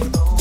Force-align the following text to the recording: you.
you. 0.00 0.39